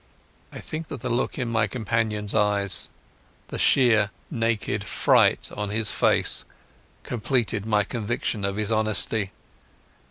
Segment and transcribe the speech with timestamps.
[0.51, 2.89] I think that the look in my companion's eyes,
[3.49, 6.43] the sheer naked scare on his face,
[7.03, 9.31] completed my conviction of his honesty.